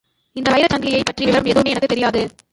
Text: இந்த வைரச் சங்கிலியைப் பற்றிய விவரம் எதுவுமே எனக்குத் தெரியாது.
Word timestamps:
இந்த 0.35 0.51
வைரச் 0.51 0.73
சங்கிலியைப் 0.73 1.05
பற்றிய 1.05 1.25
விவரம் 1.25 1.45
எதுவுமே 1.45 1.69
எனக்குத் 1.69 1.89
தெரியாது. 1.89 2.21